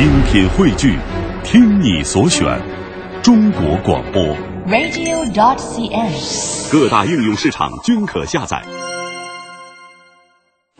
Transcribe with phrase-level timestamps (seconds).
[0.00, 0.98] 精品汇聚，
[1.44, 2.58] 听你所选，
[3.22, 4.34] 中国广播。
[4.66, 6.72] radio.dot.cn，。
[6.72, 8.64] 各大应用市场均可下载。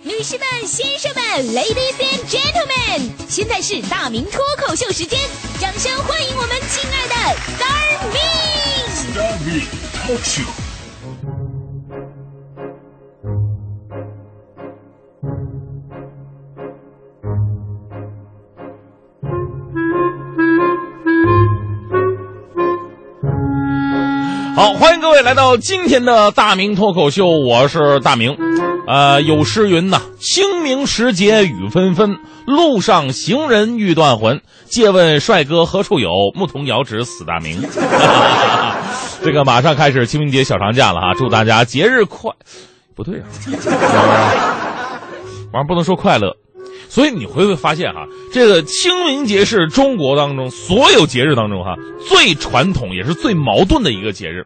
[0.02, 1.22] 女士们、先生们
[1.54, 5.20] ，Ladies and Gentlemen，现在是大明脱口秀时间，
[5.58, 7.14] 掌声欢迎我们亲爱的
[7.58, 8.18] Star Me！
[24.60, 28.36] 好，欢迎各位来到今天的大明脱口秀，我是大明。
[28.86, 34.42] 呃，有诗云呐：“清明时节雨纷纷，路上行人欲断魂。
[34.66, 36.10] 借问帅哥何处有？
[36.34, 37.62] 牧童遥指死大明。
[39.24, 42.30] ”这个马上开始清明节小长假了哈，祝大家节日快。
[42.94, 43.24] 不对啊，
[45.54, 46.36] 完不能说快乐。
[46.90, 51.76] 所以你会不会发现哈，这个清明节是中国当中所有节日当中哈
[52.08, 54.44] 最传统也是最矛盾的一个节日。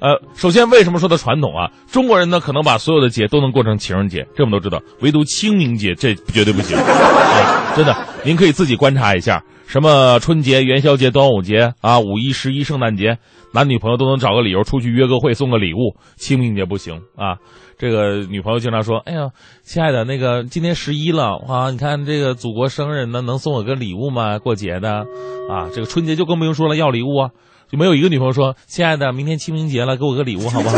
[0.00, 1.72] 呃，首先为什么说它传统啊？
[1.90, 6.76] 中国人呢可能把所有的节都能过成情人节，这我们都知道，唯独清明节这绝对不行。
[6.76, 13.18] 啊、真的，您可以自己观察一下，什么春节、元宵节、端午节啊、五一、十一、圣诞节，
[13.52, 15.94] 男女朋友都能找个理由出去约个会，送个礼物。
[16.16, 17.36] 清明节不行啊。
[17.76, 19.28] 这个女朋友经常说：“哎呀，
[19.64, 24.38] 亲爱的，那个今天十一了啊，你看这个祖国生日呢，能送我个礼物吗？
[24.38, 25.04] 过节的，
[25.50, 27.28] 啊，这个春节就更不用说了，要礼物啊，
[27.70, 30.76] 就没有一个女朋友说，亲爱的，明天清明节了，给我个礼物好不好？”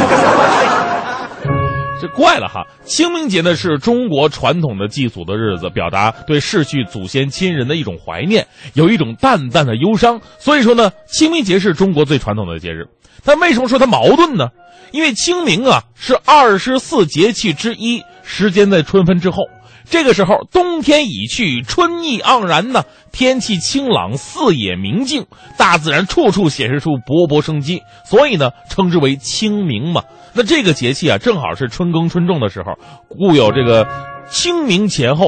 [2.00, 2.64] 这怪了哈！
[2.84, 10.20] 清明节呢是中国传统的祭祖的日子，表达对逝去祖先亲人的一种怀念，有一种淡淡的忧伤。
[10.38, 12.86] 所以说呢，清明节是中国最传统的节日。
[13.22, 14.48] 但为什么说它矛盾呢？
[14.92, 19.44] 因为清明啊是二十四节气之一，时间在春分之后。
[19.88, 30.02] 这个时候，冬天已去，春意盎然呢，天气清朗，四野明净，大自然处处显示出勃勃生机，所以呢，称之为清明嘛。
[30.32, 32.74] 那这个节气啊，正好是春耕春种的时候，
[33.08, 33.88] 故有这个
[34.28, 35.26] 清明前后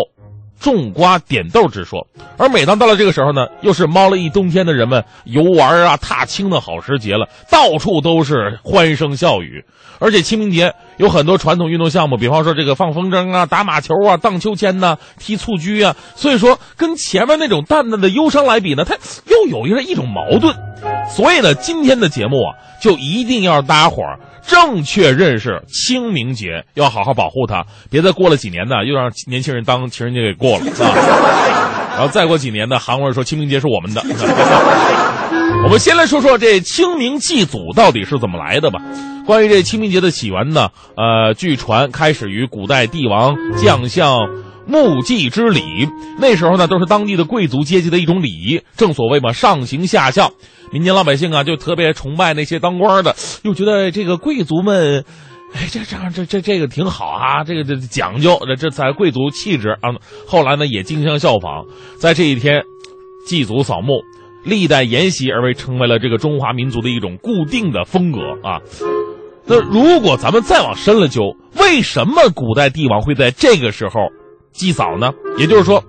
[0.61, 2.07] 种瓜点豆之说。
[2.39, 9.65] 而每当到了这个时候呢，又是猫了一冬天的人们游玩啊、踏青的好时节了，到处都是欢声笑语。
[9.99, 15.97] 而且清明节有很多传统运动项目，比方说这个放风筝啊、打马球啊、荡秋千呐、踢蹴鞠啊。
[16.15, 18.95] 所以说，跟前面那种淡淡的忧伤来比呢，它
[19.27, 20.55] 又有一个一种矛盾。
[21.11, 31.91] 所以呢，今天的节目啊，就一定要大家伙儿正确认识清明节，要好好保护它，别再过了几年呢，又让年轻人当情人节给过了啊。
[31.99, 34.01] 然后再过几年呢，韩国人说清明节是我们的。
[35.65, 38.81] 我们先来说说这清明祭祖到底是怎么来的吧。
[39.25, 44.29] 关于这清明节的起源呢，呃，据传开始于古代帝王将相
[44.67, 48.61] 墓祭之礼，那时候呢都是当地的贵族阶级的一种礼仪。
[48.77, 50.33] 正所谓嘛，上行下效，
[50.73, 55.05] 民间老百姓啊就特别崇拜那些当官的，又觉得这个贵族们。
[55.55, 59.91] 哎，这这样这这这个挺好啊，这个这讲究，这这才贵族气质啊。
[60.27, 61.67] 后来呢，也竞相效仿，
[61.99, 62.63] 在这一天
[63.27, 64.03] 祭祖扫墓，
[64.45, 68.61] 历代沿袭而为，成为了这个中华民族的一种固定的风格啊。
[69.45, 73.95] 那如果咱们再往深了究，为什么古代帝王会在这个时候
[74.53, 75.13] 祭扫呢？
[75.37, 75.83] 也就是说，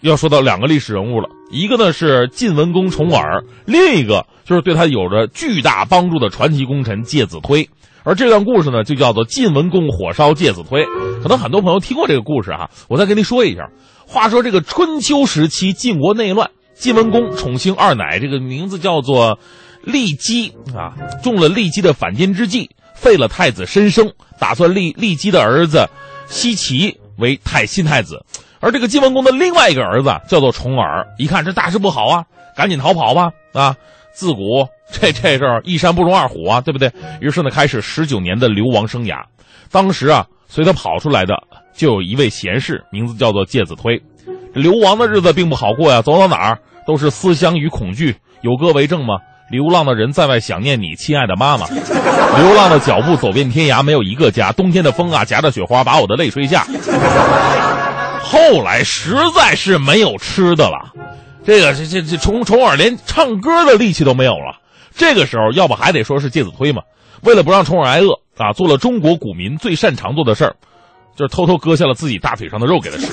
[0.00, 7.68] 要说到两个历史人物了，一个呢是晋文公重耳，另一个就是对他有着巨大帮助的传奇功臣介子推。
[8.04, 10.86] 而这段故事呢，就叫做晋文公火烧介子推。
[11.22, 13.68] 可能很多朋友听过这个故事哈，我再跟您说一下。
[14.06, 19.38] 话说这个春秋时期，晋国内乱，晋文公宠幸二奶，这个名字叫做
[19.84, 25.88] 骊姬啊，中了骊姬的反间之计，废了太子申生，打算立骊姬的儿子
[26.28, 28.24] 奚齐为太新太子。
[28.60, 32.24] 而这个晋文公的另外一个儿子叫做重耳，一看这大事不好啊，
[32.56, 33.76] 赶紧逃跑吧啊！
[34.12, 36.92] 自古这这事儿一山不容二虎啊，对不对？
[37.20, 39.24] 于是呢，开始十九年的流亡生涯。
[39.70, 41.34] 当时啊，随他跑出来的
[41.74, 44.00] 就有一位贤士，名字叫做介子推。
[44.54, 46.58] 流亡的日子并不好过呀，走到哪儿
[46.88, 48.16] 都是思乡与恐惧。
[48.40, 49.16] 有歌为证吗？
[49.50, 51.66] 流浪的人在外想念你，亲爱的妈妈。
[51.66, 54.52] 流浪的脚步走遍天涯，没有一个家。
[54.52, 56.64] 冬天的风啊，夹着雪花，把我的泪吹下。
[58.22, 60.94] 后来实在是没有吃的了。
[61.44, 64.56] 这个这这这重重耳连唱歌的力气都没有了，
[64.94, 66.80] 这个时候要不还得说是介子推嘛。
[67.22, 70.56] 为了不让重耳挨饿啊，做了中国古民最擅长做的事儿，
[71.16, 73.06] 就是偷偷割下了自己大腿上的肉给他吃，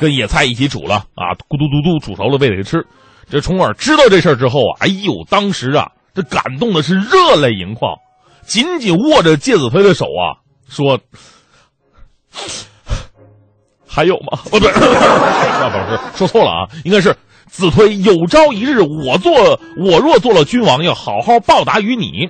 [0.00, 2.86] 跟野菜一起煮了啊，咕嘟嘟嘟煮熟了喂给他吃。
[3.30, 7.96] 这重耳知道这事儿之后啊，哎呦，当时啊，这感动的是热泪盈眶，
[8.42, 10.98] 紧紧握着介子推的手啊，说
[13.86, 14.38] ：“还有吗？
[14.50, 17.14] 不对， 那不是说错了啊，应该是
[17.46, 22.28] 子推有朝一日我做我若做了君王，要好好报答于你。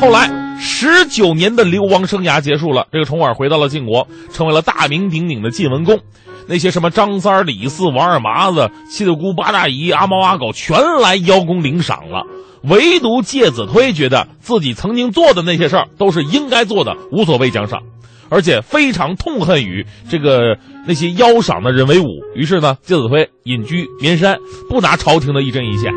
[0.00, 5.98] 后来十九年的流亡生涯结束了，这个重耳回到了晋国，成为了大名鼎鼎的晋文公。
[6.46, 12.24] 那些什么张三、李四、王二麻子、七大姑八大姨、阿猫阿狗，全来邀功领赏了。
[12.62, 17.80] 唯独介子推觉得自己曾经做的那些事儿都是应该做的，无所谓奖赏，
[18.28, 22.04] 而且非常痛恨与这个那些邀赏的人为伍。
[22.34, 24.36] 于是呢，介子推隐居绵山，
[24.68, 25.90] 不拿朝廷的一针一线。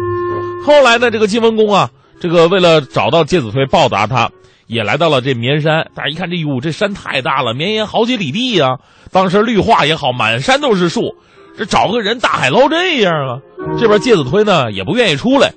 [0.65, 1.89] 后来呢，这个晋文公啊，
[2.21, 4.31] 这个为了找到介子推报答他，
[4.67, 5.89] 也来到了这绵山。
[5.95, 8.79] 大家一看，这哟，这山太大了，绵延好几里地呀。
[9.11, 11.15] 当时绿化也好，满山都是树，
[11.57, 13.41] 这找个人大海捞这样啊？
[13.79, 15.53] 这边介子推呢也不愿意出来，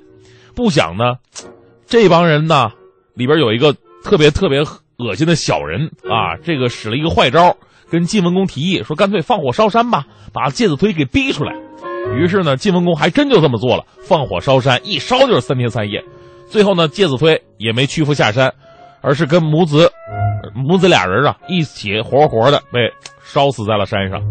[0.55, 1.15] 不想呢，
[1.87, 2.71] 这帮人呢
[3.15, 3.73] 里边有一个
[4.03, 4.59] 特别特别
[4.97, 7.57] 恶心的小人啊，这个使了一个坏招，
[7.89, 11.53] 跟晋文公提议说，干脆放火烧山吧，把介子推给逼出来。
[12.15, 16.03] 于是呢，晋文公还真就这么做了，放火烧山，一烧就是三天三夜。
[16.49, 18.53] 最后呢，介子推也没屈服下山，
[19.07, 19.89] 而是跟母子
[20.53, 22.91] 母子俩人啊一起活活的被。
[23.29, 24.21] 烧死在了山上，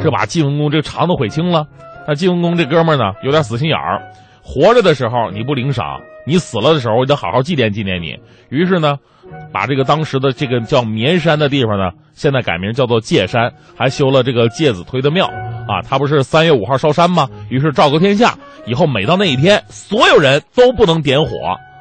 [0.00, 1.66] 这把晋文公这肠子悔青了。
[2.06, 4.00] 那晋文公这哥们儿呢，有点死心眼儿，
[4.40, 8.16] 活着的时候你不领赏，你死了的时候我得好好祭奠祭奠你。
[8.48, 8.98] 于是呢，
[9.52, 15.82] 把这个当时的这个叫绵山的地方呢，现在改名叫做界山，还修了这个介子推的庙啊。
[15.82, 17.28] 他不是三月五号烧山吗？
[17.50, 18.34] 于是昭告天下，
[18.64, 21.30] 以后每到那一天，所有人都不能点火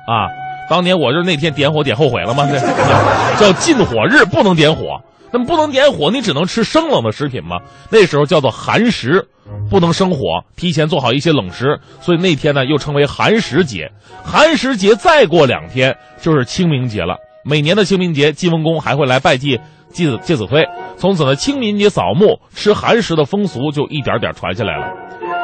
[0.07, 0.25] 啊。
[0.69, 2.47] 当年我就是那天点火点后悔了吗？
[2.51, 2.59] 这
[3.39, 5.01] 叫禁火日，不能点火。
[5.31, 7.57] 那么不能点火，你只能吃生冷的食品吗？
[7.91, 9.27] 那时候叫做寒食，
[9.69, 10.17] 不能生火，
[10.55, 13.91] 提前做好一些冷食，所以那天呢又称为寒食节。
[14.23, 17.17] 寒食节再过两天就是清明节了。
[17.43, 19.59] 每年的清明节，晋文公还会来拜祭
[19.89, 20.65] 介子介子推。
[20.97, 24.93] 从此呢，清明节扫墓吃寒食的风俗就一点点传下来了。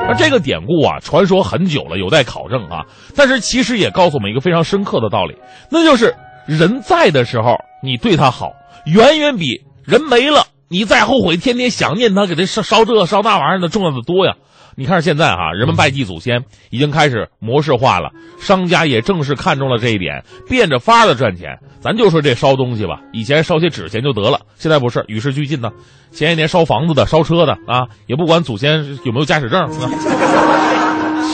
[0.07, 2.86] 而这个典故啊，传说很久了，有待考证啊。
[3.15, 5.38] 但是其实也告诉我们一个非常深刻的道理，
[5.69, 6.15] 那就是
[6.45, 8.51] 人在的时候，你对他好，
[8.86, 9.63] 远远比。
[9.83, 14.36] 人没了，你再后悔，天天想念他，给他烧烧这烧那玩意儿的重要的多呀。
[14.78, 21.60] 你看现在哈，人们拜祭祖先已经开始模式化了，商家也正是看中了这一点，变着法的赚钱。
[21.82, 25.72] 咱就说这烧东西吧，以前烧些纸钱就得了，现在不是与时俱进呢。
[26.14, 29.70] 前些年烧房子的、烧车的啊，也不管祖先有没有驾驶证，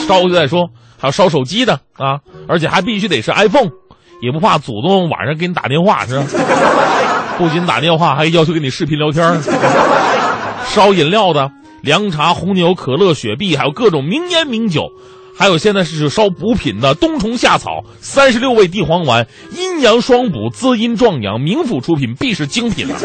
[0.08, 2.18] 烧就再说，还有烧手机的啊，
[2.48, 3.70] 而且还必须得是 iPhone，
[4.20, 6.26] 也不怕祖宗晚上给你打电话是吧？
[7.38, 9.40] 不仅打电话，还要求跟你视频聊天
[10.66, 11.52] 烧饮料的，
[11.82, 14.90] 凉茶、红牛、可乐、雪碧，还有各种名烟名酒，
[15.38, 22.88] 还有现在是烧补品的冬虫夏草、三十六味地黄丸，阴阳双补，滋阴壮阳，名府出品，必是精品。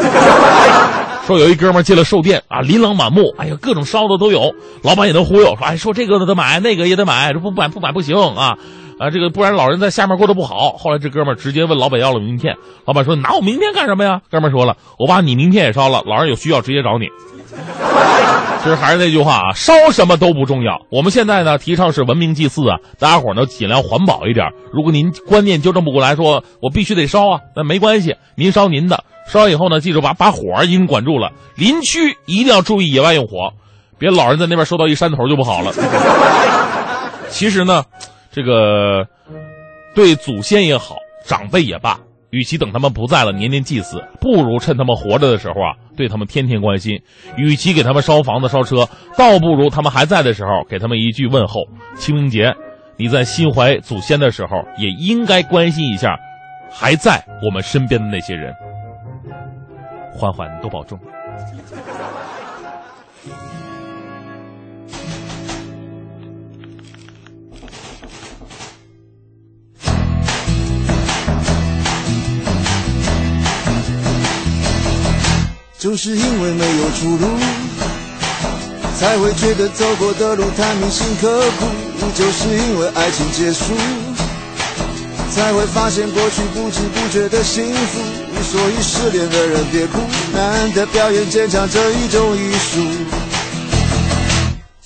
[1.26, 4.52] 说有一哥们进了寿店啊，琳琅满目，哎呀，各种烧的都有，
[4.82, 8.58] 老板也能忽悠，说哎，说这个得买，那个也得买，这不买不买不行啊。
[8.98, 10.72] 啊，这个不然老人在下面过得不好。
[10.72, 17.08] 后来这哥们儿直接问老板要了名片，老板说：“拿我名片干什么呀？”哥们儿说了：“我把你名片也烧了，老人有需要直接找你。
[18.62, 20.80] ”其实还是那句话啊，烧什么都不重要。
[20.90, 24.46] 我们现在呢提倡是文明祭祀啊，大家伙呢尽量环保一点。
[24.72, 29.04] 如果您观念纠正不过来，说我必须得烧啊，那没关系，您烧您的。
[29.28, 31.32] 烧完以后呢，记住把把火已经管住了。
[31.56, 33.52] 林区一定要注意野外用火，
[33.98, 35.72] 别老人在那边收到一山头就不好了。
[37.28, 37.84] 其实呢。
[38.34, 39.06] 这个
[39.94, 42.00] 对祖先也好，长辈也罢，
[42.30, 47.00] 与其等他们不在了年年祭祀，不如趁他们活着的时候啊，对他们天天关心。
[47.36, 51.60] 与其给他们烧房子烧车，倒不如他们还在的时候给他们一句问候。
[51.94, 52.52] 清明节，
[52.96, 56.16] 你在心怀祖先的时候，也应该关心一下
[56.68, 58.52] 还在我们身边的那些人。
[60.12, 60.98] 欢欢，多保重。
[75.84, 77.28] 就是因为没有出路，
[78.98, 81.66] 才会觉得走过的路太铭心刻骨。
[82.14, 83.74] 就是因为爱情结束，
[85.30, 88.00] 才会发现过去不知不觉的幸福。
[88.50, 89.98] 所以失恋的人别哭，
[90.32, 92.80] 难得表演坚强这一种艺术。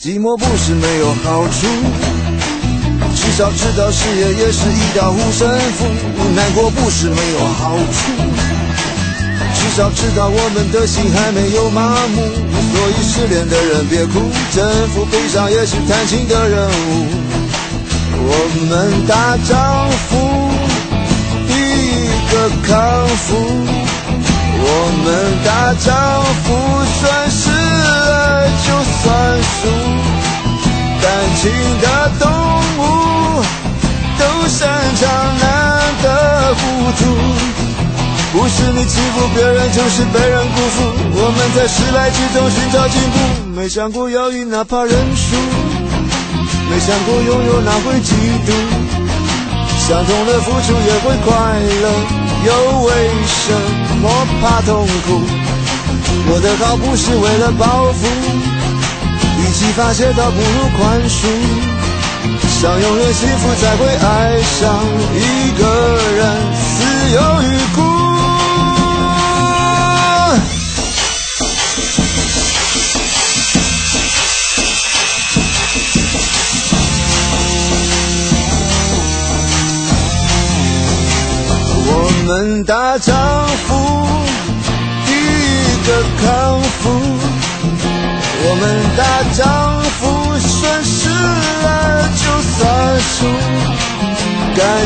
[0.02, 1.68] 寂寞不是没有好处，
[3.14, 5.84] 至少知道事业也是一道护身符。
[6.34, 8.47] 难过不是没有好处。
[9.78, 17.06] 早知道我们的心还没有麻木，所以失恋的人别哭，征服悲伤也是弹琴的任务。
[18.26, 18.34] 我
[18.68, 20.50] 们大丈夫，
[21.46, 23.36] 第一个康复。
[24.60, 24.66] 我
[25.04, 25.06] 们
[25.46, 25.86] 大丈
[26.42, 26.48] 夫，
[26.98, 27.48] 算是。
[28.10, 28.66] 爱就
[28.98, 29.06] 算
[29.54, 29.60] 数。
[31.00, 31.06] 感
[31.40, 31.46] 情
[31.80, 31.86] 的
[38.48, 40.76] 是你欺负别人，就是被人辜负。
[41.12, 43.16] 我们在失败之中寻找进步，
[43.54, 45.36] 没想过要赢，哪怕认输。
[46.70, 48.12] 没想过拥有哪会嫉
[48.44, 48.52] 妒，
[49.86, 51.32] 相同的付出也会快
[51.82, 51.88] 乐，
[52.44, 52.50] 又
[52.84, 52.88] 为
[53.26, 53.52] 什
[54.02, 55.20] 么怕痛苦？
[56.30, 58.06] 我的好不是为了报复，
[59.40, 61.26] 与其发泄倒不如宽恕。
[62.60, 65.62] 想拥有幸福，才会爱上一个
[66.16, 66.66] 人，死
[67.14, 67.97] 有余辜。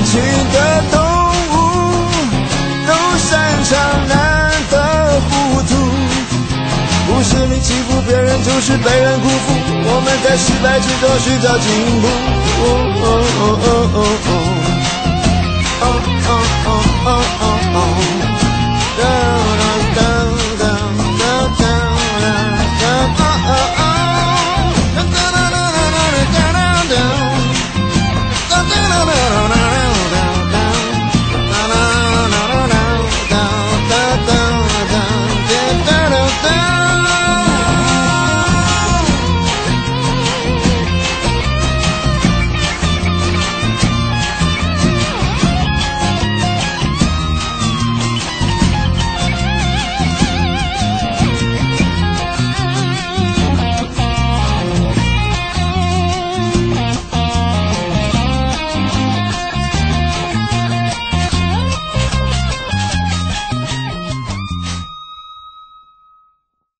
[0.04, 0.20] 群
[0.52, 0.56] 的
[0.90, 1.54] 动物
[2.86, 3.28] 都擅
[3.64, 3.70] 长
[4.08, 4.12] 难
[4.70, 4.74] 得
[5.20, 5.30] 糊
[5.62, 5.70] 涂，
[7.06, 9.52] 不是你欺负别人，就是被人辜负。
[9.84, 12.06] 我们在失败之中寻找进步。
[12.58, 12.64] 哦
[13.02, 13.04] 哦
[13.38, 13.42] 哦
[13.92, 13.96] 哦
[15.80, 15.84] 哦哦
[16.26, 16.30] 哦
[17.04, 17.08] 哦
[17.40, 17.44] 哦
[17.74, 18.21] 哦。